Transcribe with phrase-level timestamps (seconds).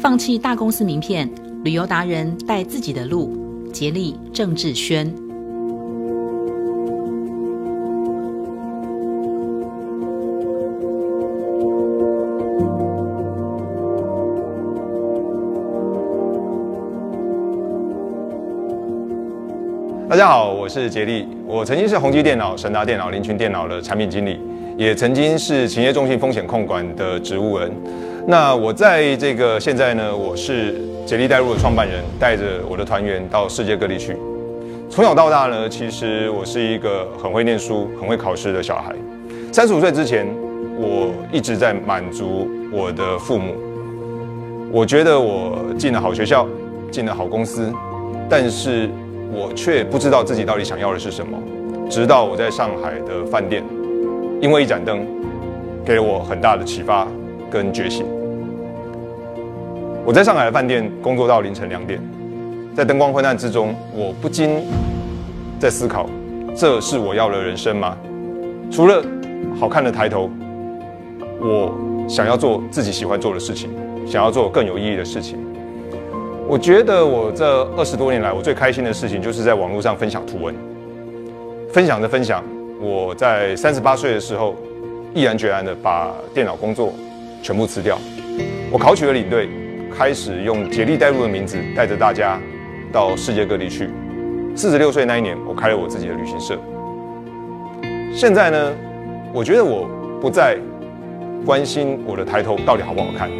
[0.00, 1.30] 放弃大公司名片，
[1.62, 3.36] 旅游达人带自己的路。
[3.70, 5.06] 竭力郑志轩。
[20.08, 21.28] 大家好，我是杰力。
[21.46, 24.40] 我曾经是宏基电脑、神达电脑、林群电脑的产品经理，
[24.78, 27.70] 也曾经是企业中心风险控管的植物人。
[28.30, 34.16] 那我在这个现在呢，我是杰力带入的创办人，带着我的团员到世界各地去。
[34.88, 38.94] 从小到大呢，其实我是一个很会念书、很会考试的小孩。
[39.52, 40.28] 三十五岁之前，
[40.78, 43.56] 我一直在满足我的父母。
[44.70, 46.46] 我觉得我进了好学校，
[46.88, 47.68] 进了好公司，
[48.28, 48.88] 但是。
[49.32, 51.38] 我却不知道自己到底想要的是什么，
[51.88, 53.62] 直到我在上海的饭店，
[54.40, 55.06] 因为一盏灯，
[55.84, 57.06] 给了我很大的启发
[57.48, 58.04] 跟觉醒。
[60.10, 62.02] 我在上海的饭店工作到凌晨两点，
[62.74, 64.58] 在灯光昏暗之中，我不禁
[65.60, 66.10] 在思考：
[66.52, 67.96] 这是我要的人生吗？
[68.72, 69.00] 除了
[69.56, 70.28] 好看的抬头，
[71.40, 71.72] 我
[72.08, 73.70] 想要做自己喜欢做的事情，
[74.04, 75.38] 想要做更有意义的事情。
[76.48, 80.52] 我觉得我这二十多年来，我最开心的事情就是在网络上分享图文，
[81.72, 82.42] 分享着分享。
[82.80, 84.56] 我在三十八岁的时候，
[85.14, 86.92] 毅然决然的把电脑工作
[87.44, 87.96] 全部辞掉，
[88.72, 89.48] 我考取了领队，
[89.96, 92.40] 开始用竭力带路的名字带着大家
[92.92, 93.88] 到世界各地去。
[94.56, 96.58] 四十六岁那一年，我开了我自己的旅行社。
[98.12, 98.72] 现在呢，
[99.32, 99.88] 我觉得我
[100.20, 100.58] 不再
[101.46, 103.30] 关心我的抬头到底好不好看，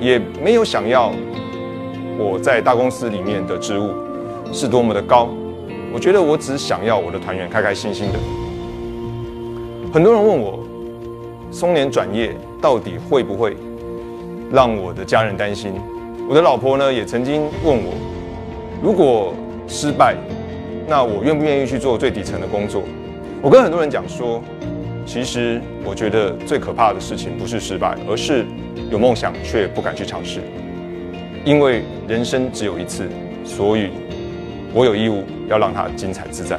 [0.00, 1.12] 也没有想要。
[2.20, 3.92] 我在大公司里面的职务
[4.52, 5.28] 是多么的高，
[5.92, 8.18] 我觉得我只想要我的团员开开心心的。
[9.92, 10.58] 很多人问我，
[11.52, 13.56] 松年转业到底会不会
[14.50, 15.72] 让我的家人担心？
[16.28, 17.94] 我的老婆呢也曾经问我，
[18.82, 19.34] 如果
[19.66, 20.16] 失败，
[20.86, 22.82] 那我愿不愿意去做最底层的工作？
[23.42, 24.42] 我跟很多人讲说，
[25.06, 28.44] 其实我觉得最可怕的事情不是失败，而是
[28.90, 30.40] 有梦想却不敢去尝试。
[31.44, 33.08] 因为人生只有一次，
[33.44, 33.90] 所以
[34.74, 36.58] 我有义务要让它精彩自在。